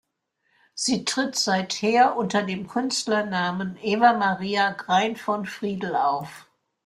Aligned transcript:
Sie 0.73 1.05
tritt 1.05 1.35
seither 1.35 2.15
unter 2.17 2.41
dem 2.41 2.65
Künstlernamen 2.67 3.77
"Eva-Maria 3.83 4.71
Grein 4.71 5.15
von 5.15 5.45
Friedl" 5.45 5.93
auf. 5.95 6.47